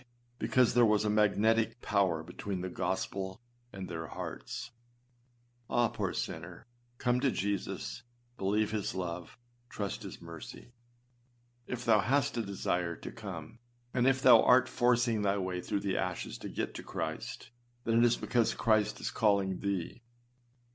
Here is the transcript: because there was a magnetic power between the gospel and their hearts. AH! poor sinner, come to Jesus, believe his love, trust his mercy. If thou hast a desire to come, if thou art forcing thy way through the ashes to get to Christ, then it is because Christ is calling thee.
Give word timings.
because 0.39 0.73
there 0.73 0.83
was 0.83 1.05
a 1.05 1.11
magnetic 1.11 1.79
power 1.79 2.23
between 2.23 2.61
the 2.61 2.69
gospel 2.69 3.39
and 3.71 3.87
their 3.87 4.07
hearts. 4.07 4.71
AH! 5.69 5.89
poor 5.89 6.11
sinner, 6.11 6.65
come 6.97 7.19
to 7.19 7.29
Jesus, 7.29 8.01
believe 8.35 8.71
his 8.71 8.95
love, 8.95 9.37
trust 9.69 10.01
his 10.01 10.19
mercy. 10.19 10.73
If 11.67 11.85
thou 11.85 11.99
hast 11.99 12.35
a 12.35 12.41
desire 12.41 12.95
to 12.95 13.11
come, 13.11 13.59
if 13.93 14.23
thou 14.23 14.41
art 14.41 14.67
forcing 14.67 15.21
thy 15.21 15.37
way 15.37 15.61
through 15.61 15.81
the 15.81 15.97
ashes 15.97 16.39
to 16.39 16.49
get 16.49 16.73
to 16.73 16.83
Christ, 16.83 17.51
then 17.83 17.99
it 17.99 18.03
is 18.03 18.17
because 18.17 18.55
Christ 18.55 18.99
is 19.01 19.11
calling 19.11 19.59
thee. 19.59 20.01